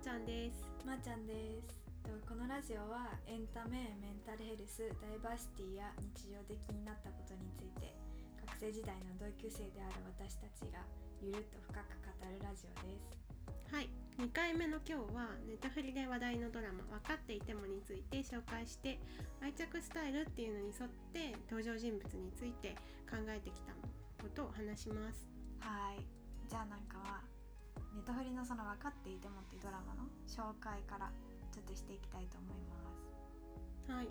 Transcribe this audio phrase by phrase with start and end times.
[0.00, 0.64] ちゃんです。
[0.80, 1.76] まー、ちゃんです。
[2.00, 7.92] とこのラジオはエンタメメンタルヘルスダイバーシティや日常で気になったことについて
[8.48, 10.80] 学生時代の同級生である私たちが
[11.20, 13.12] ゆるっと深く語るラジオです。
[13.68, 13.92] はい。
[14.16, 18.96] 2回目の今日はネタフリで話題のドラマ「分かっていても」について紹介して
[19.44, 22.72] 愛着スタイルっていうのに沿って登場人物について
[23.04, 23.76] 考えてきた
[24.16, 25.28] ことを話します。
[25.60, 26.00] はい。
[26.48, 27.20] じゃあなんかは
[27.94, 31.10] ネタフリのその分かっていてもっていうドラマの紹介から
[31.52, 32.76] ちょっとしていきたいと思いま
[33.86, 33.92] す。
[33.92, 34.08] はい。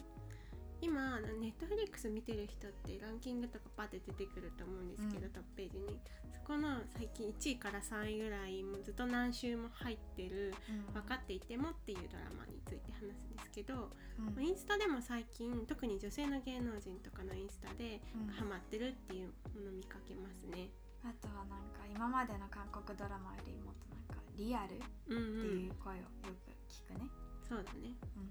[0.81, 5.31] 今ネットフリックス見てる人ってランキングとかパッて出てくると思うんですけど、うん。
[5.31, 5.99] トップページに。
[6.31, 10.53] そこの最近1位から3位ぐらいもうずっと何週も入ってる
[10.93, 13.91] 「分かっていても」っていうドラマについて話すんですけど、
[14.35, 14.43] うん。
[14.43, 18.27] インスタでも最近特に女性の芸能人とかのインスタでうん。
[18.33, 20.69] ハマってるっていうものを見かけますね。
[21.03, 27.07] あとはなんか今までの韓国ドラマよりもっとなんかリアルってうんう、いうん声をよく聞くね、
[27.47, 27.95] そうだね。
[28.17, 28.29] うん。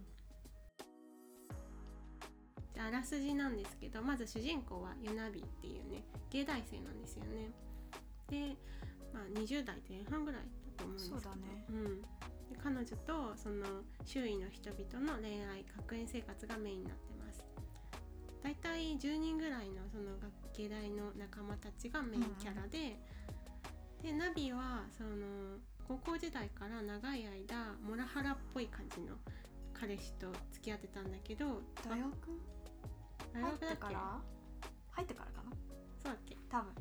[2.74, 7.50] じゃああらすじなんですけどまず主人公はユナビっていうね芸大生なんですよね。
[8.28, 8.56] で、
[9.12, 11.20] まあ、20代前半ぐらいだと思うんですけど。
[11.20, 11.64] そうだね。
[11.70, 12.06] うん、で
[12.62, 13.64] 彼女とその
[14.04, 17.42] 周囲の人々の恋愛学園生活がメインになってます。
[18.42, 22.96] だいたい10人ぐらいのその学芸大の仲間たちがメインキャラで、
[24.02, 29.14] でナビはその高校時代から長い間モラハラっぽい感じの
[29.74, 32.06] 彼氏と付き合ってたんだけど大学？
[33.34, 33.76] 大学だっけ？
[33.76, 34.18] から？
[34.92, 35.50] 入ってからかな？
[36.02, 36.36] そうだっけ？
[36.50, 36.72] 多分。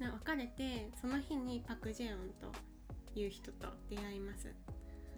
[0.00, 4.44] な別れてその日にパク・ジェヨンという人と出会います、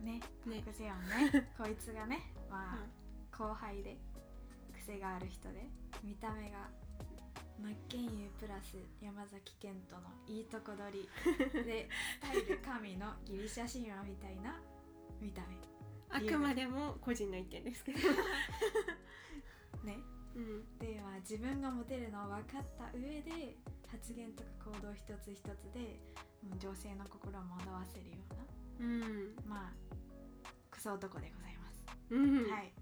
[0.02, 0.62] ねね。
[0.64, 1.48] パクジヨンね。
[1.58, 3.46] こいつがねまあ、うん。
[3.48, 3.96] 後輩で
[4.90, 5.70] 癖がある人で
[6.02, 6.66] 見た目が
[7.62, 11.08] 真剣佑プラス山崎賢人のいいとこ取り
[11.62, 11.88] で
[12.18, 14.60] スタイル神のギリシャ神話みたいな
[15.20, 15.56] 見た目。
[16.12, 17.98] あくまでも個人の意見ですけど、
[19.84, 19.98] ね。
[20.34, 23.56] うん、では自分がモテるのを分かった上で
[23.86, 26.00] 発言とか行動一つ一つで
[26.58, 28.16] 女性の心を惑わせるよ
[28.80, 29.36] うなうん。
[29.46, 29.72] まあ
[30.70, 31.49] クソ男でございます、
[32.10, 32.50] うん。
[32.50, 32.72] はい。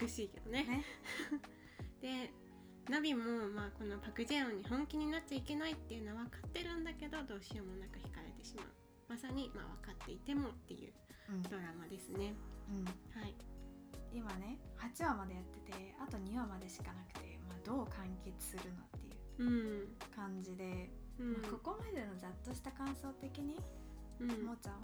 [0.00, 0.64] 美しいけどね。
[0.64, 0.84] ね。
[2.00, 2.32] で
[2.88, 8.66] ナビも、まあ、このパク・ジェヨンに本気になっちゃいけないっていうのは分かってるんだけどどうしようもなく惹かれてしまう。
[9.08, 10.92] まさに、まあ、分かっていてもっていう
[11.30, 11.42] うん。
[11.42, 12.34] ドラマですね。
[12.68, 12.84] うん。
[12.84, 13.34] はい。
[14.12, 21.32] 今ね8話までやっててあと2話までしかなくて、まあ、どう完結するのっていううん、感じで、うん。
[21.32, 23.56] まあ、ここまでのざっとした感想的に、
[24.20, 24.28] うん。
[24.44, 24.80] もーちゃんは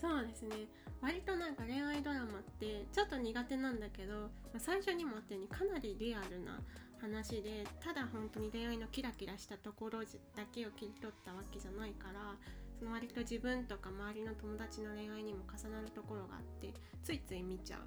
[0.00, 0.68] そうですね。
[1.00, 6.60] 割となんか恋愛ドラマってちょっと苦手なんだけど最初にもあったようにかなりリアルな
[6.98, 10.06] 話でただ本当に恋愛のキラキラしたところだ
[10.52, 12.34] けを切り取ったわけじゃないから
[12.78, 17.80] その割と自分とか周りの友達の恋愛にも重なるところがあってついつい見ちゃう。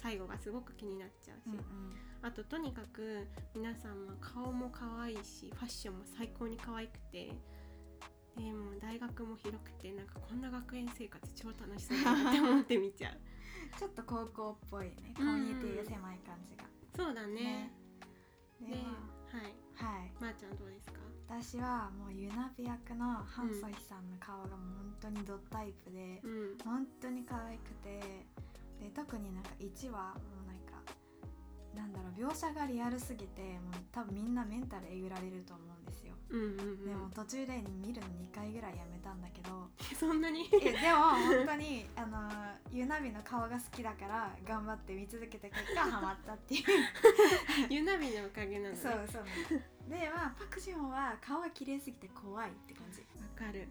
[0.00, 1.56] 最後がすごく気になっちゃうし、
[2.22, 7.32] あととにかく皆さんも顔も可愛いしファッションも最高に可愛くて
[8.38, 13.18] でもう大学も広くてなんかこんな学園生活超楽しそうだなって思って見ちゃう。
[13.76, 17.72] ちょっと高校っぽいねコミュニティが狭い感じが、そうだね。
[18.60, 19.54] ででまはい。
[19.80, 20.12] あはい。
[20.20, 26.58] まー、ちゃんどうですか私はもうユナビ役のハン・ソヒさんの顔がもう本当にドタイプで、うん。
[26.64, 28.26] 本当に可愛くて
[28.80, 30.82] で特になんか1話もうなんか
[31.74, 35.67] なんだろう描写がリアルすぎてもう多分みんなメンタルえぐられると思
[36.30, 36.58] うんうんうん。
[36.58, 39.68] うんでも途中で見るの2回ぐらいやめたんだけど。
[39.98, 40.48] そんなに？
[40.52, 42.30] えでも本当にあの
[42.70, 46.64] ユナビの顔が好きだから頑張って見続けた結果ハマったっていう。
[47.72, 48.76] ユナビのおかげなのね。
[48.80, 49.24] そうそう。
[49.90, 53.00] でまあパク・ジョンは顔が綺麗すぎて怖いって感じ。
[53.00, 53.68] わかる。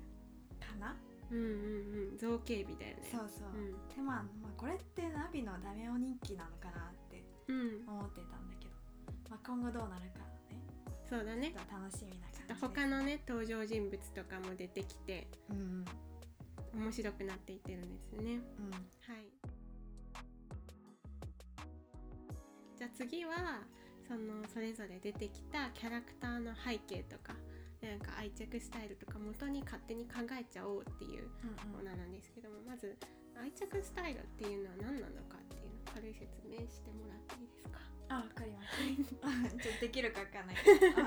[0.59, 0.96] かな？
[1.29, 1.44] うんうん
[2.12, 2.17] うん。
[2.17, 3.03] 造形美だよね。
[3.12, 3.72] そうそう、うん。
[3.96, 7.84] でまあ、まあこれってナビのダメ男人気なのかなってうん。
[7.88, 8.72] 思ってたんだけど、
[9.29, 10.25] まあ、今後どうなるかね。
[11.09, 11.53] そうだね。
[11.72, 15.85] 楽しみな感じ他のね登場人物とかも出てきてうん
[16.73, 18.35] 面白くなっていってるんですね。
[18.59, 18.72] うん。
[18.72, 18.78] は
[19.20, 19.28] い。
[22.78, 23.61] じゃあ次は
[24.08, 27.34] そのそれぞれ出てきたキャラクターの背景とか
[27.82, 32.96] なんか愛着スタイルとか元に勝手に考えちゃおうっていううんコーナーなんですけどもまず
[33.41, 37.79] 愛着スタイルっていうのは何なのかっていうのを軽い説明してもらっていいですか？
[38.09, 39.58] あわかりました。
[39.58, 40.55] ちょっとできるかわかんない。
[40.64, 41.02] けど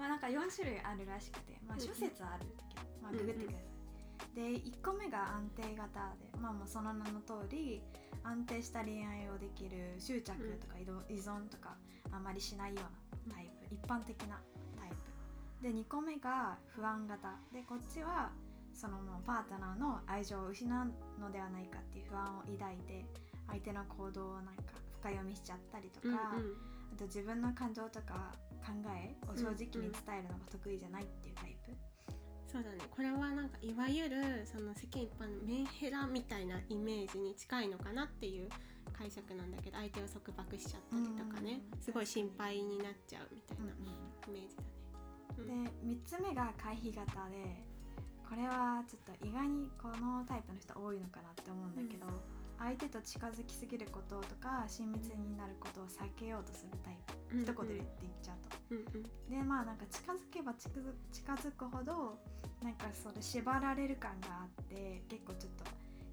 [0.00, 3.58] まあ、まあなんか4種類あるらしくてまあ諸説あるけど、まあ、ググってくださ
[4.32, 7.82] い、で1個目が安定型でまあもうその名の通り
[8.24, 11.76] 安定した恋愛をできる執着とか依存依存とか
[12.12, 14.40] あまりしないようなタイプ、一般的な
[14.78, 14.96] タイプ。
[15.62, 17.36] で2個目が不安型。
[17.52, 18.30] でこっちは
[18.72, 23.04] そのもうパートナーの愛情を失うのではないかっていう不安を抱いて
[23.48, 24.62] 相手の行動をなんか
[25.00, 31.72] 深読みしちゃったりとか、あと自分の感情とか考えを正直に伝えるのが得意じゃないっていうタイプ？
[32.46, 32.78] そうだね。
[32.90, 38.48] これはなんかいわゆるその世間一般のメンヘラみたいなイメージに近いのかなっていう
[38.92, 41.62] 解釈なんだけど相手を束縛しちゃったりとかね。
[41.72, 41.80] うん。
[41.80, 44.68] すごい心配になっちゃうみたいなうんイメージだね。
[45.38, 45.46] うん。
[45.46, 47.62] で3つ目が回避型で
[48.28, 52.06] これはちょっと意外にこのタイプの人多いのかなって思うんだけど、
[52.60, 58.56] 相手と近づきすぎることとか親密になることを避けようとするタイプ、うん一言で言って言っちゃうと。
[58.70, 59.02] うんうん。
[59.30, 62.18] でまあなんか近づけば近づ近づくほど
[62.62, 65.64] なんかそれ縛られる感があって結構ちょっと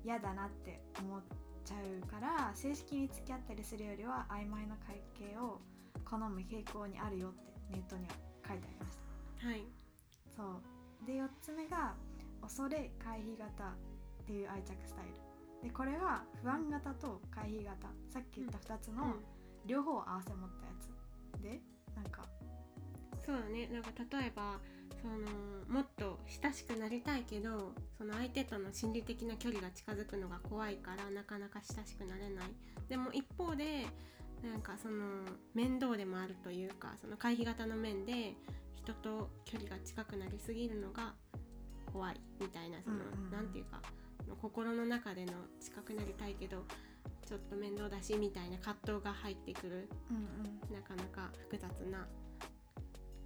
[0.06, 1.22] 嫌だなって思っ
[1.66, 5.60] ちゃうから正式に付き合ったりするよりは曖昧な関係を
[6.06, 8.14] 好む傾向にあるよってネットには
[8.48, 8.98] 書いてありまし
[9.42, 9.48] た。
[9.48, 9.64] はい。
[10.34, 11.06] そう。
[11.06, 11.96] で4つ目が
[12.42, 15.27] 恐れ回避型っていう愛着スタイル
[15.68, 17.88] でこれは不安型と回避型。
[18.10, 19.16] さっき言った2つの
[19.66, 21.44] 両方を合わせ持ったやつ。
[21.44, 21.60] で
[21.94, 22.24] なんか。
[23.26, 23.68] そうだね。
[23.68, 24.60] なんか例えば
[25.02, 25.18] その
[25.68, 32.46] もっと親しくなりたいけどその相手との心理的な距離が近づくのが怖いからなかなか親しくなれない。
[32.88, 33.86] でも一方で
[34.42, 35.04] なんかその
[35.54, 38.36] 面倒でもあるというかその回避型の面で
[38.76, 41.14] 人と距離が近くなりすぎるのが
[41.92, 43.82] 怖いみたいなその、うんうんうんていうか
[44.36, 46.66] 心の中での近くなりたいけど
[47.26, 52.08] ちょっと面倒だしみたいな葛藤が入ってくるうんなかなか複雑な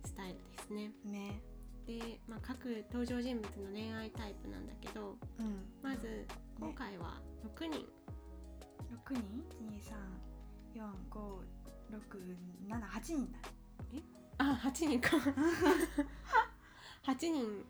[0.05, 0.91] スタイルですね。
[1.05, 1.41] うんね。
[1.85, 5.65] で、まあ、各登場人物の恋愛タイプなんだけどうん。
[5.81, 6.25] まず
[6.59, 7.21] 今回は
[7.55, 7.85] 6人、
[9.07, 9.43] 6人
[12.69, 13.39] ?2345678 人だ。
[14.37, 15.17] あ8人か。
[17.05, 17.65] 8人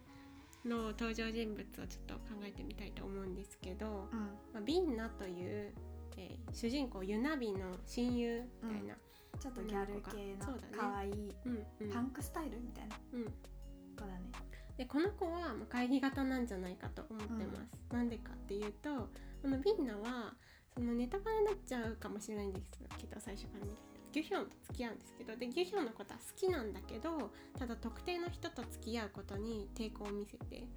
[0.66, 4.20] の登場人物をちょっと考えてみたいと思うんですけど、うん。
[4.54, 5.74] まあ、ビンナという、
[6.18, 8.96] えー主人公ユナビの親友みたいな、
[9.40, 11.12] ちょっとギャル系の可愛い
[11.46, 11.90] うんうん。
[11.90, 12.96] パンクスタイルみたいな。
[13.14, 14.52] うん、子だね。
[14.78, 17.94] でこの子はまあ会議型なんじゃないかと思ってます。
[17.94, 19.10] なんでかっていうと
[19.42, 20.34] このビンナは
[20.74, 30.68] そのネタバレになっちゃうかもしれないんですけど最初から見るとギュヒョンと付き合うんですけどでギュヒョンのことは好きなんだけどただ特定の人と付き合うことに抵抗を見せて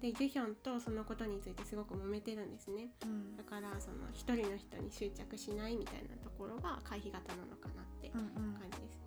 [0.00, 2.90] でギュヒョンとそのことについてすごく揉めてるんですね。
[3.04, 3.36] うん。
[3.36, 8.54] だからその一人の人に執着しないみたいなところが回避型なのかなってうんうん。
[8.54, 9.00] 感じです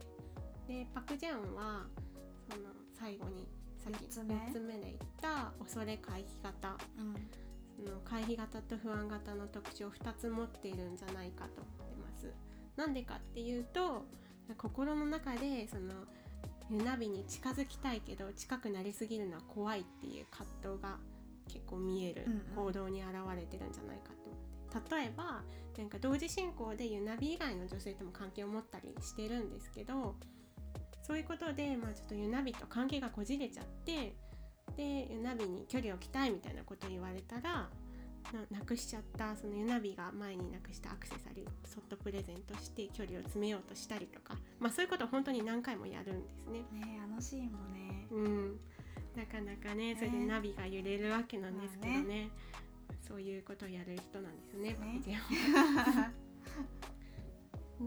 [0.67, 0.83] ね。
[0.83, 1.85] でパク・ジェオンは
[2.49, 2.65] その
[2.99, 3.47] 最後に
[3.77, 4.35] さっき四つ目。
[4.35, 6.77] 4つ目で言った恐れ回避型。
[6.97, 7.15] うん。
[7.77, 12.33] その回避型と不安型の特徴を2つ持っているんじゃないかと思ってます。
[12.75, 14.05] なんでかっていうと
[14.57, 15.93] 心の中でその
[16.69, 20.97] ユナビに近づきたいけど近くなりすぎるのは怖いっていう葛藤が
[21.47, 22.65] 結構見えるうんうん。
[22.67, 25.41] 行動に現れてるんじゃないかと思って、例えば
[25.77, 30.15] なんか同時進行でユナビ以外の女性とも関係を持ったりしてるんですけど
[31.01, 34.13] そういうことで、まあ、ちょっとユナビと関係がこじれちゃって
[34.77, 37.67] でユナビに距離を置きたいみたいなことを言われたら
[38.33, 46.65] ななくしちゃったそのユナビが前になくしたアクセサリーをそっとプレゼントして距離を詰めようとしたりとか、まあ、そういうことを本当に何回もやるんですね。
[46.71, 48.07] ねあのシーンもね。
[48.11, 48.59] うん、
[49.15, 52.29] なかなかねそれでねナビが揺れるわけなんですけどね,、
[52.89, 54.77] まそういうことをやる人なんですね。
[54.79, 55.01] ね。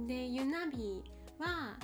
[0.06, 1.02] でユナビ
[1.38, 1.78] は、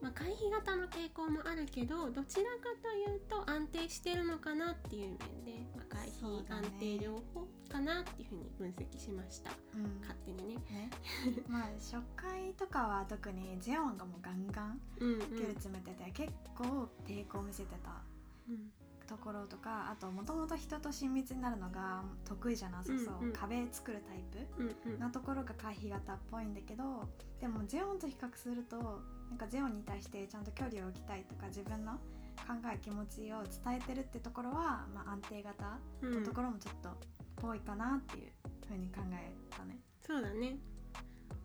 [0.00, 5.81] まあ、回避型の傾向もあるけどどちらかというと安定してるのかなっていう面で、ま
[6.22, 9.50] あ、回避そうだね安定両方かなっていうふうに分析しました。
[9.74, 10.00] うん。
[10.00, 10.54] 勝手にね。
[10.70, 10.90] ね
[11.48, 15.18] まあ初回とかは特にジェオンがもうガンガンうんうん。
[15.20, 18.02] 距離詰めてて、結構抵抗見せてた
[18.48, 18.72] うん。
[19.06, 23.32] ところとかあともともと人と親密になるのが得意じゃなさそう、うんうん。
[23.32, 24.98] 壁作るタイプうんうん。
[24.98, 27.08] なところが回避型っぽいんだけど
[27.40, 31.98] でもジェオンと比較するとなんかジェオンに対してちゃんと距離を置きたいとか自分の
[32.46, 36.20] 考え気持ちを伝えてるってところは、まあ、安定型うん。
[36.20, 36.90] のところもちょっと
[37.36, 38.32] ぽいかなっていう
[38.68, 39.78] ふうに考えたね。
[40.06, 40.56] そうだね。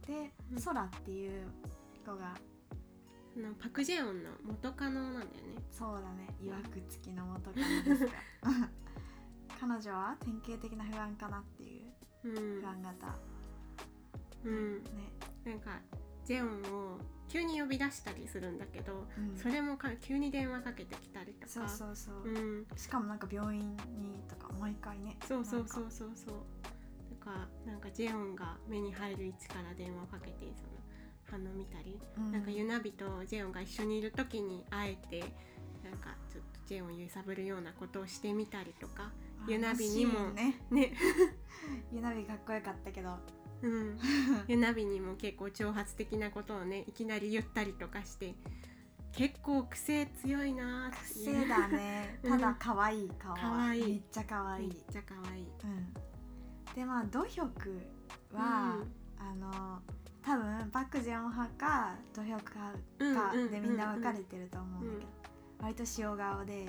[0.05, 0.59] で、うん。
[0.59, 1.47] ソラっていう
[2.05, 2.35] 子が
[3.33, 5.31] そのパク・ジェオンの元カノなんだよね。
[5.71, 6.27] そうだね。
[6.41, 8.11] いわくつきの元カノですが
[9.59, 12.61] 彼女は典型的な不安かなっていううん。
[12.61, 13.15] 不安型、
[14.43, 14.89] うん、ね、
[15.45, 15.79] なんか
[16.27, 16.97] ジェオンを
[17.29, 19.37] 急に呼び出したりするんだけど、うん。
[19.37, 21.47] それもか急に電話かけてきたりとか。
[21.47, 25.15] そうそうそう、うん、しかもなんか病院にとか毎回ね。
[25.25, 26.11] そうそうそうそう。
[26.15, 26.35] そう
[27.17, 30.67] だからなんかジェオンが目に入る位置から電話をかけてその
[31.31, 32.31] 反応見たり、うん。
[32.33, 35.21] なんかユナビとジェオンが一緒にいる時にあえて
[35.85, 39.11] なんかちょっとジェンを揺さぶるようなことをしてみたりとか。
[39.39, 40.93] あユナビにもねね。
[41.93, 43.17] ユナビかっこよかったけど
[43.61, 43.99] うん。
[44.47, 48.35] ユナビにも結構挑発的なことをねいきなり言ったりとかして
[49.13, 52.19] 結構癖強いな癖だね。
[52.23, 52.31] うん。
[52.31, 53.87] ただ可愛い顔は可愛い。
[53.93, 54.67] めっちゃ可愛い。
[54.67, 55.47] めっちゃ可愛い。
[55.63, 55.93] うん。
[56.75, 57.81] でまあドヒョク
[58.33, 58.77] は、
[59.17, 59.81] あの
[60.21, 62.79] 多分パク・ジェオン派かドヒョク派
[63.29, 63.51] かうんうん。
[63.51, 65.11] でみんな分かれてると思うんだけど、
[65.59, 66.67] 割と塩顔で、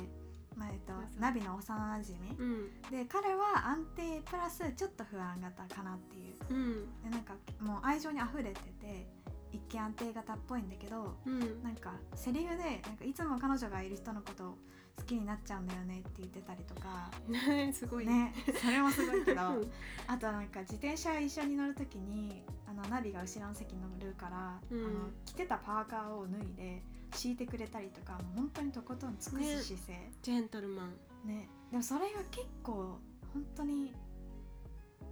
[0.59, 2.81] まあえっとナビの幼なじみうん。
[2.91, 6.55] で彼は安定プラスちょっと不安型かなっていう。
[6.55, 7.03] うん。
[7.05, 9.07] でなんかもう愛情に溢れてて
[9.53, 11.63] 一見安定型っぽいんだけどうん。
[11.63, 14.55] なんかセリフでなんかいつも彼女がいる人のことを
[14.99, 17.11] 好きになっちゃうんだよねって言ってたりとか。
[17.29, 18.07] ね すごい。
[18.07, 19.41] ねそれもすごいけど。
[19.41, 19.71] うん。
[20.09, 24.85] あとなんか自転車一緒に乗る時にあのナビが後ろの席に乗るから、うん。
[24.85, 30.11] あの着てたパーカーを脱いで敷いてくれたりとかもう本当にとことん尽くす姿勢。
[30.23, 30.93] ジェントルマン。
[31.27, 31.49] ね。
[31.71, 32.99] でもそれが結構
[33.33, 33.95] 本当に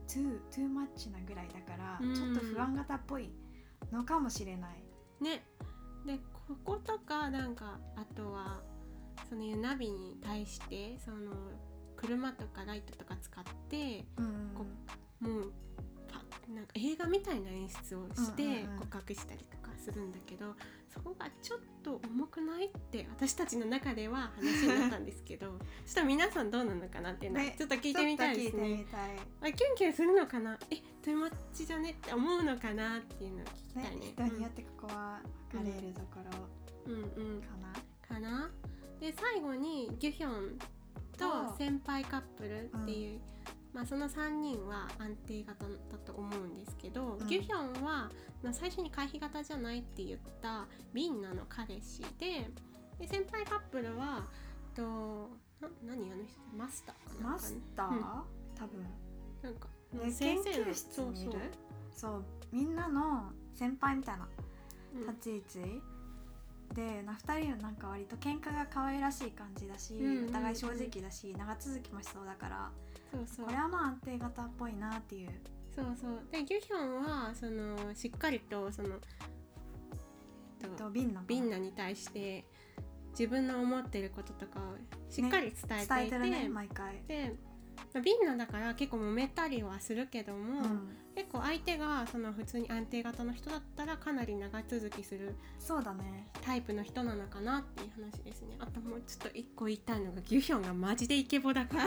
[0.07, 2.15] トゥートゥーマッチなぐらいだから、うん。
[2.15, 3.31] ちょっと不安型っぽい
[3.93, 4.85] のかもしれない。
[5.21, 5.45] ね。
[6.07, 8.61] でこことかなんかあとは
[9.29, 11.33] そのナビに対してその
[11.97, 14.65] 車とかライトとか使ってうんこ
[15.19, 15.53] もう
[16.07, 16.21] パ
[16.53, 18.79] なんか映画みたいな演出をしてうんうんうん。
[18.81, 20.55] 告白したりとかするんだけど、
[20.97, 25.47] そこがちょっと重くないって私たちの中では話になったんですけど
[25.87, 28.69] ちょっと皆さんどうなのかなっていうのはねちょっと聞いてみたいですね。
[28.79, 29.11] みたい。
[29.43, 30.59] あキュンキュンするのかな？
[30.71, 31.91] えトゥーマッチじゃね？
[31.91, 34.07] って思うのかなっていうのを聞きたねいね。
[34.13, 35.21] 人によってここは
[35.53, 36.49] 分かれるところ
[36.87, 37.73] うん、うんうんかな。
[38.09, 38.51] かな？
[39.01, 40.59] で最後にギュヒョン
[41.19, 43.21] と先輩カップルっていう、
[43.77, 47.27] まあ、その3人は安定型だと思うんですけど、うん。
[47.27, 48.11] ギュヒョンは、
[48.43, 52.51] まあ、最初に回避型じゃないって言ったビンナの彼氏で
[52.99, 54.25] で先輩カップルは
[54.75, 55.29] と
[55.61, 57.31] な何あの人マスターかな？
[57.33, 58.01] マスター、うん。
[58.01, 58.87] 多分。
[59.43, 61.33] なんかで研究室にいる？
[61.95, 64.27] そうみんなの先輩みたいな
[64.95, 65.07] うん。
[65.07, 65.83] 立ち位置、
[66.75, 70.29] でな2人はなんか割と喧嘩が可愛らしい感じだし、うんうんうん。
[70.31, 72.71] お互い正直だし長続きもしそうだから
[73.13, 73.47] そうそう。
[73.47, 75.31] これはまあ安定型っぽいなっていう。
[75.75, 76.21] そうそう。
[76.31, 78.97] でギュヒョンはそのしっかりとその
[80.63, 82.45] えっとと瓶のビンナに対して
[83.11, 84.63] 自分の思ってることとかを
[85.11, 87.35] しっかり伝えていて,、伝えてるね毎回、で
[87.97, 96.29] まあビンナだから結構揉めたりはするけども、うん、結構相手がその普通に安定型の人だったらかなり長続きするそうだね。
[96.43, 98.57] タイプの人なのかなっていう話ですね。
[98.59, 101.87] あともうちょっと一個言いたいのがギュヒョンがマジでイケボだから。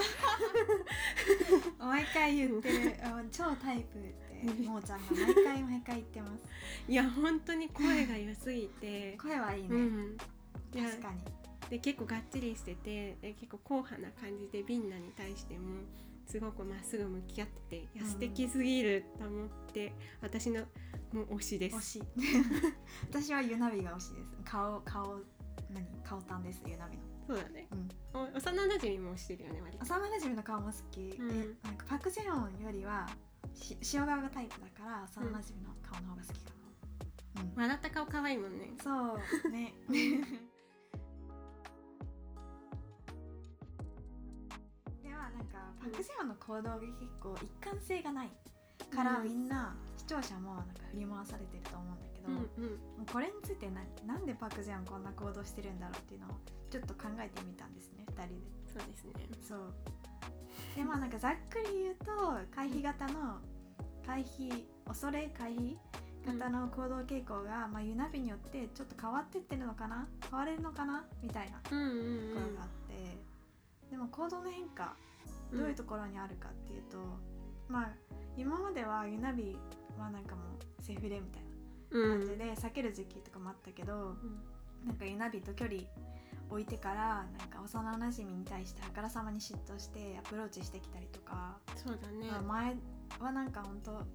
[1.85, 2.95] 毎回言ってる。
[3.03, 6.43] あ超タイプってもーちゃんが毎回毎回言ってます。
[6.87, 9.15] いや本当に声が良すぎて。
[9.21, 10.17] 声はいいね、うん。
[10.73, 11.19] 確かに
[11.69, 15.81] で結構がっちりしててで結構硬派な感じでビンナに対しても
[16.25, 20.61] すごくまっすぐ向き合ってていやうん素敵すぎると思って、私の
[21.11, 21.75] もう推しです。
[21.75, 22.03] 推し。
[23.09, 24.37] 私はユナビが推しです。
[24.45, 25.21] 顔顔
[25.71, 25.85] 何？
[26.03, 26.61] 顔たんです。
[26.67, 27.03] ユナビの。
[27.27, 27.89] そうだね、うん。
[28.13, 29.83] お幼馴染も推してるよね割と。
[29.83, 31.27] 幼馴染の顔も好き、うん。
[31.27, 33.07] でなんかパク・ジェヨンよりは
[33.55, 36.51] し塩顔がタイプだから幼馴染の顔の方が好きか
[37.35, 37.53] な、うん。
[37.55, 38.71] 笑った顔可愛いもんね。
[38.83, 39.49] そう。
[39.49, 39.73] ね
[45.79, 48.29] パク・ジェヨンの行動が結構一貫性がない
[48.93, 49.23] から、うん。
[49.23, 52.71] みんな視聴者もなんか振り回されてると思うんだけど、うんうん。
[52.99, 56.29] もうこれについてななんでパク・ジェヨンこんな行動してるんだろうっていうのを
[56.69, 58.59] ちょっと考えてみたんですね2人で。
[58.67, 59.13] そうですね。
[59.41, 59.73] そう。
[60.75, 62.05] でまあなんかざっくり言うと
[62.55, 63.37] 回避型の
[64.05, 65.77] 回避恐れ回避
[66.25, 72.33] 型の行動傾向が、まあ、ユナビによってちょっと変わってってるのかな変われるのかなみたいなとうんうん。
[72.35, 73.17] ころがあって、
[73.89, 75.08] でも行動の変化うん
[75.51, 76.97] どういうところにあるかっていうと、
[77.67, 77.89] まあ
[78.37, 79.57] 今まではユナビ
[79.97, 80.41] はなんかも
[80.79, 81.43] うセフレみたい
[81.91, 82.19] うん。
[82.21, 84.87] な感じで避ける時期とかもあったけど、うん。
[84.87, 85.81] なんかユナビと距離
[86.49, 92.27] 置いてからなんか幼なじみに対してあからさまに嫉妬してアプローチしてきたりとか、そうだね。
[92.31, 92.75] まあ前
[93.19, 94.05] はなんか本当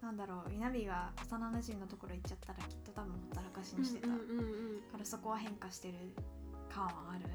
[0.00, 4.14] なんだろうユナビが幼なじみのところ行っちゃったらきっと多分ほったらかしにしてた、か
[4.98, 5.94] らそこは変化してる
[6.72, 7.28] 感はある？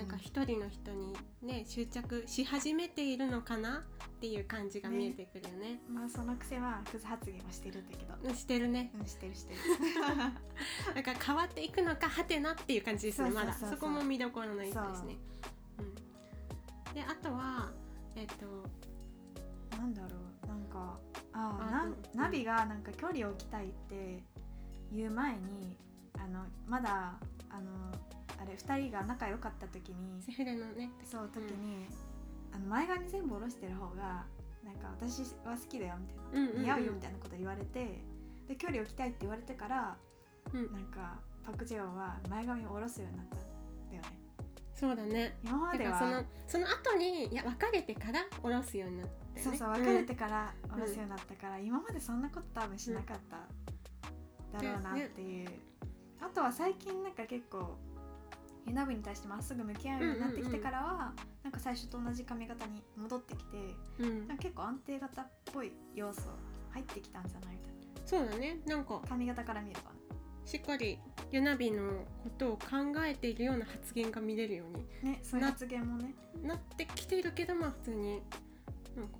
[0.00, 5.80] なんかうん一人の人にね執着し始めているのかなっていう感じが見えてくるよね。
[5.88, 8.14] まあそのくせはクズ発言はしてるんだけど。
[8.22, 8.92] うんしてるね。
[8.98, 9.60] うんしてるしてる。
[10.94, 13.52] なんか変わっていくのかはてなっていう感じですねまだ。
[13.52, 15.18] そこも見どころの一個ですね。
[15.78, 16.94] うん。
[16.94, 17.70] であとは
[18.16, 20.08] えっとなんだろ
[20.44, 20.46] う。
[20.46, 20.98] なんか
[21.34, 24.22] ああナビがなんか距離を置きたいって
[24.92, 25.76] 言う前に
[26.18, 27.18] あのまだ
[27.50, 27.70] あの
[28.40, 30.90] あれ2人が仲良かった時にセフレのね。
[31.04, 31.86] そう時に、
[32.52, 34.24] あの前髪全部下ろしてる方が
[34.64, 36.62] なんか私は好きだよみたいな、うんうんうん。
[36.62, 38.02] 似合うよみたいなこと言われて
[38.48, 39.96] で距離を置きたいって言われてから
[40.52, 40.72] うん。
[40.72, 43.38] なんかパク・ジェヨンは前髪を下ろすようになったん
[43.90, 44.08] だよね。
[44.74, 45.38] そうだね。
[45.44, 49.42] 今までだからそのはその後にいや別れてから下ろすようになったよね。
[49.42, 55.48] そうそう別れてから下ろすようになったから、今までそんなこと多分しなかっただろうなっていう、
[56.20, 57.78] あとは最近なんか結構
[58.70, 61.12] ユナビに対してまっすぐ向き合うようになってきてからは、
[61.42, 63.56] なんか最初と同じ髪型に戻ってきて
[63.98, 64.28] うん、うん。
[64.28, 66.22] なんか結構安定型っぽい要素
[66.70, 68.60] 入ってきたんじゃないみたいそうだね。
[68.66, 69.90] なんかな髪型から見れば。
[69.90, 70.00] ね
[70.44, 70.98] しっかり
[71.30, 72.60] ユナビのことを考
[73.04, 76.14] えているような発言が見れるようにねそういう発言もね。
[76.42, 78.22] なってきているけどまあ普通に
[78.96, 79.18] なんか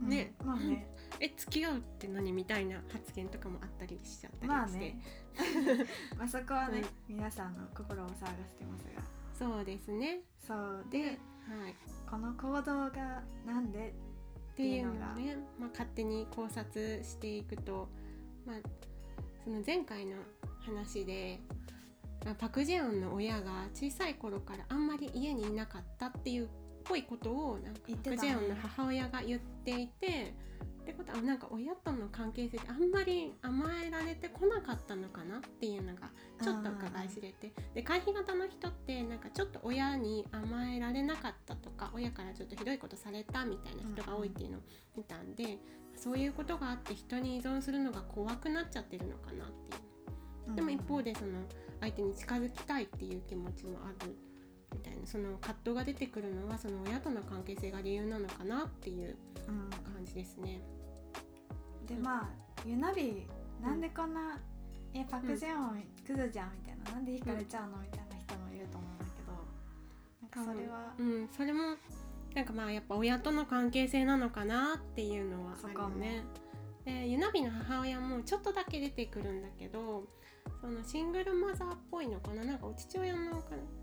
[0.00, 0.86] ねうんまあね
[1.20, 4.98] え付き合うって何みたいな発言とかもあったりしちゃったりして、まあね。
[6.18, 9.02] まあそこはね、皆さんの心を騒がせてますが。
[9.34, 10.20] そうですね。
[10.38, 10.86] そう。
[10.90, 11.74] でではい。
[12.08, 13.94] この行動がなんで？
[14.54, 17.88] っていうのをね、まあ、勝手に考察していくと、
[18.46, 18.56] まあ、
[19.42, 20.16] その前回の
[20.60, 21.40] 話で、
[22.24, 26.48] まあパク・ジェヨンの親が小さい頃からあんまり家にいなかったっていうっ
[26.84, 30.34] ぽいことをなんかパク・ジェヨンの母親が言っていて。
[30.84, 36.10] ってことはなんか親との関係性であんまり甘えられてこなかったのかなっていうのが
[36.42, 37.52] ちょっと伺い知れて。
[37.74, 44.60] で回避型の人ってなんかちょっと親に甘えられなかったとか親からちょっとひどいことされたみたいな人が多いっていうのを
[44.94, 45.58] 見たんで、
[45.96, 50.54] そういうことがあって人に依存するのが怖くなっちゃってるのかなっていう。
[50.54, 51.32] でも一方でその
[51.80, 54.14] 相手に近づきたいっていう気持ちもある
[54.74, 59.16] みたいなその葛藤が出てくるのはその親との関係性が理由なのかなっていう
[59.48, 60.60] うん感じですね。
[61.86, 63.26] でまあユナビ
[63.62, 64.40] なんでこんな
[64.94, 69.32] 「えパク・ジェヨンクズじゃん」みたいな「なんで惹かれちゃうの?」みたいな人もいると思うんだけど
[70.42, 71.76] なんかそれはうん、それも
[72.34, 76.24] なんかまあやっぱ親との関係性なのかなっていうのはあるよね。
[76.84, 80.06] でユナビの母親もちょっとだけ出てくるんだけど
[80.60, 82.44] そのシングルマザーっぽいのかな？
[82.44, 83.42] なんかお父親の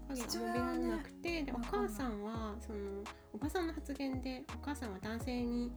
[0.09, 5.71] 影があんまりなくて、でお母さんはそのおばさんの発言でお母さんは男性に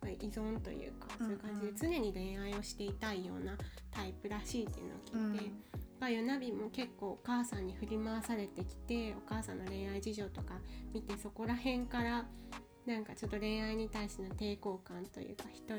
[0.00, 3.56] まあ依存というかそういう感じでうんうん常に恋愛をしていたいような
[3.90, 5.50] タイプらしいっていうのを聞いて。
[5.98, 10.60] がユナビも結構お母さんに振り回されてきてお母さんの恋愛事情とか
[10.92, 12.26] 見てそこら辺から
[12.86, 15.74] なんかちょっと恋愛に対しての抵抗感というか人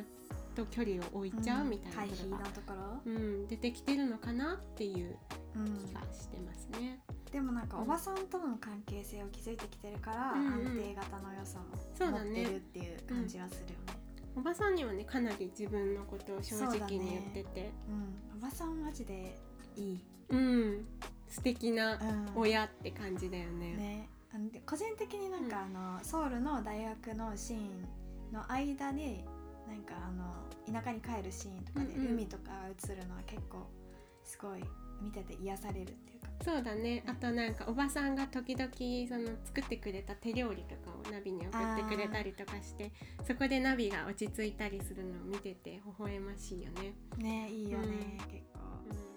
[0.56, 5.17] と距離を置いちゃうみたいなところ、うん出てきてるのかなっていう
[5.56, 5.78] うん。
[5.78, 7.00] 気がしてますね。
[7.32, 10.67] でもなんかおばさんとの関係性を築いてきてるから、うんうん。
[10.67, 11.65] 安定型の良さも
[12.00, 14.08] 持ってるっていう感じはするよね。
[14.36, 17.72] おばさんにはねかなり自分のことを正直に言ってて。
[17.89, 19.38] うん、おばさんマジで
[19.76, 20.02] いい。
[20.30, 20.86] うん。
[21.30, 22.28] 素敵なうん。
[22.36, 23.76] 親って感じだよね。
[23.76, 29.23] ね、あので個人的になんか、あのソウルの大学のシーンの間で
[29.67, 32.11] なんかあの田舎に帰るシーンとかで、うんうん。
[32.13, 33.67] 海とかが映るのは結構
[34.23, 34.63] すごい
[35.01, 36.27] 見てて癒されるっていうか。
[36.43, 37.03] そうだね。
[37.07, 38.69] あとなんかおばさんが時々
[39.07, 42.91] その作ってくれた手料理とかをナビに送ってくれたりとかして
[43.25, 46.93] そこでナビが落ち着いたりするのを見てて微笑ましいよね。
[47.17, 47.91] ねいいよね、うん。
[48.31, 48.59] 結構、
[48.89, 49.07] ね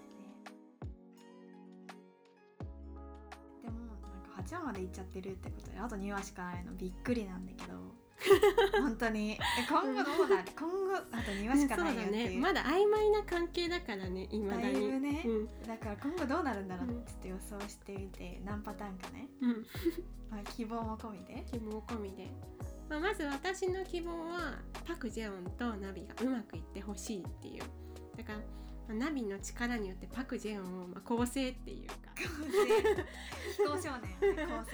[4.43, 8.01] 8話までいっちゃってるってことであと2話しかないのびっくりなんだけど。
[8.81, 9.31] 本当に。
[9.31, 10.51] え今後どうなる？
[10.57, 12.39] 今後あと2話しかないよっていう、ね。
[12.39, 14.63] まだ曖昧な関係だからねいまだに。
[14.63, 15.23] だいぶね。
[15.25, 15.45] うん。
[15.67, 19.65] だから今後どうなるんだろうってちょっと予想してみて何パターンかね、うん、
[20.29, 21.43] まあ、希望も込みで。
[21.51, 22.29] 希望込みで、
[22.89, 27.63] まあ、まず私の希望はパク・ジェオンとナビがうまくいってほしいっていう。
[28.17, 28.60] だから、まあ
[28.93, 31.95] ナビの力によってパク・ジェオンをまあ構成っていうか。
[32.15, 34.35] 飛行少年。
[34.47, 34.71] 構成。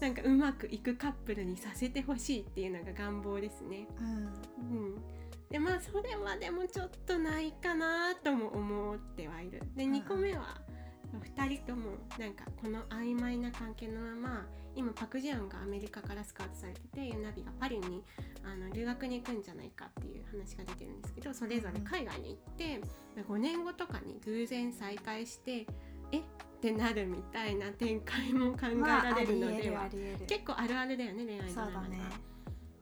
[0.00, 3.86] なんかうまくいくカップルにさせてほしいっていうのが願望ですね。
[3.98, 4.06] うん。
[4.06, 4.94] うん、
[5.50, 9.62] でまあそれはでもちょっとないかなとも思ってはいる。
[9.74, 9.92] でうん。
[9.94, 10.60] 2個目は
[11.36, 18.02] 2人ともなんかこの曖昧な関係のまま今パク・ジェヨンがアメリカからスカウトされててユナビがパリに
[18.44, 19.90] あの留学に行くんじゃないか
[20.38, 22.80] 話が出てるんですけどそれぞれ海外に行って
[23.22, 25.66] 5年後とかに偶然再会して
[26.12, 26.22] えっ
[26.60, 31.80] てなるみたいな展開も考えまあられるのでは、ありえるあ結構あるあるだよね恋愛ドラマが。
[31.80, 32.00] そうだね。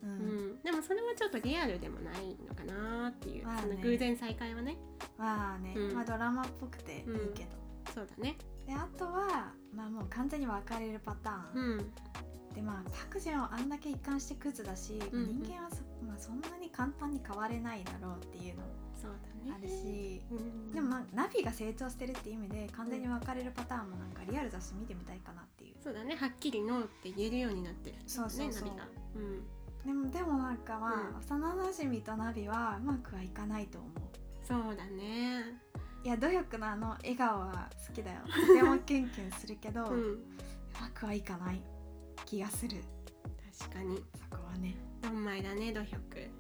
[0.03, 0.13] う、うん。
[0.53, 3.63] ん、でもそれはちょっとリアルでもないのかなっていう、まあね。
[3.63, 4.77] その偶然再会はね。
[5.19, 5.95] まあね、うん。
[5.95, 7.03] まあドラマっぽくていい
[7.35, 7.51] けど、
[7.95, 8.37] そうだね。
[8.67, 11.79] であとはまあもう完全に別れるパターン、うん。
[12.55, 15.43] でまあパク・ジェヨンあんだけ一貫してクズだし、うんうん。
[15.43, 18.63] 人間はそ,、まあ、そんなに簡単に変われないだろうっていうの
[19.01, 19.55] そうだね。
[19.57, 20.73] あるし、うん。
[20.73, 25.75] でもまあナビが成長してるって意味で完全に分かれるパターンもなんかリアル雑誌見てみたいかなっていう。
[25.83, 26.17] そうだね。
[26.17, 28.69] はっきりノーって言えるようになってるそうそうそう。
[28.69, 28.89] ねナビが。
[29.17, 29.45] うん。
[29.87, 31.17] でもでもなんかまあ、うん。
[31.19, 33.93] 幼なじみとナビはうまくはいかないと思う。
[34.43, 35.61] そうだね。
[36.03, 38.21] いや努力のあの笑顔は好きだよ。
[38.49, 40.37] とてもキュンキュンするけど、ううん。
[40.81, 41.63] まくはいかない
[42.25, 42.83] 気がする。
[43.59, 44.03] 確かに。
[44.15, 44.75] そこはね。
[45.05, 46.31] ドンマイだね土俵ね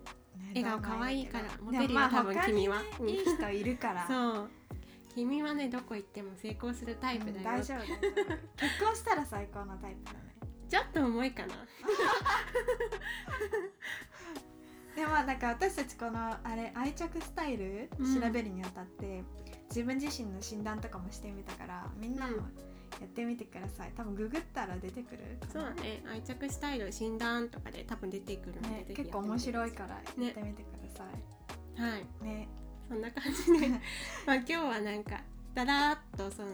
[0.48, 2.82] 笑顔可愛いからモテるよまあ多分君は。
[3.00, 3.08] うん。
[3.08, 4.06] いい人いるから。
[4.08, 4.50] そう。
[5.14, 7.78] 君はねどこ行っても成功するタイプだよ、うん大丈夫。
[7.80, 7.94] 結
[8.84, 10.18] 婚したら最高のタイプだね。
[10.68, 11.54] ちょっと重いかな。
[14.96, 19.24] でもなんか私たちこのあれ愛着スタイルうん調べるにあたって、
[19.68, 23.92] 自分自身の診断とかもしてみたからみんなもうんやってみてください。
[23.96, 26.02] 多分ググったら出てくるそうだね。
[26.10, 32.24] 愛着スタイル診断とかで多分出てくるので、ね結構面白いかからやってみてください、らはい。
[32.24, 32.48] ね。
[32.88, 33.68] そんな感じで。
[34.26, 35.22] まあ今日はなんか
[35.54, 36.48] だらーっとその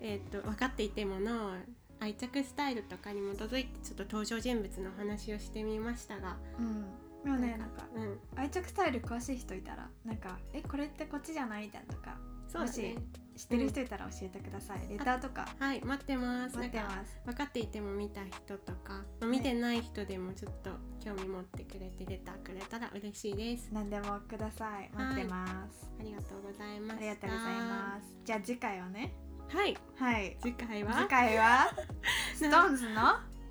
[0.00, 1.56] えっ、と分かっていてもの
[1.98, 6.36] 愛着スタイルとかに基づいてちょっと登場人物のお話をしてみましたが。
[6.58, 6.84] うん。
[7.24, 8.18] でもねなんかうん。
[8.36, 12.18] 愛着スタイル詳しい人いたらなんか「えこれってこっちじゃない?」みたいなとか
[12.56, 12.96] そうだね。
[13.36, 15.46] 知ってる人いたら教えてください、レターとか。
[15.58, 16.56] はい待ってます。
[16.56, 17.18] 待ってます。
[17.26, 20.70] 分かっていても見た人とか、まあ見てない人でもちょっと
[21.04, 23.68] 興味持ってくれてレターくれたら嬉しいです。
[23.72, 24.90] 何でもください。
[24.96, 28.16] 待ってます、ありがとうございましたありがとうございます。
[28.24, 29.12] じゃあ次回はね。
[29.50, 29.76] すはい。
[29.96, 30.36] はい。
[30.40, 30.94] 次回は？
[30.94, 31.70] 次回は？
[32.40, 33.02] SixTONES の？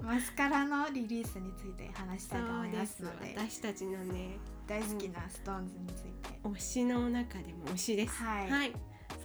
[0.03, 3.35] マスカラのリリースについて話したいと思いますので。
[3.37, 6.39] 私たちのね大好きな SixTONES について。
[6.43, 8.15] 推しの中でも推しです。
[8.23, 8.73] はい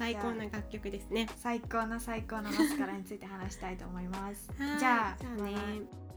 [0.00, 1.28] 最高な楽曲ですね。
[1.36, 4.50] 最高の最高のマスカラについて話したいと思います。
[4.58, 5.54] はいじゃあじゃあね。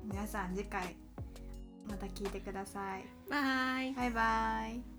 [0.05, 0.95] 皆さん次回
[1.89, 3.05] また聞いてください。
[3.29, 3.93] バイ。
[3.93, 4.92] バイバイ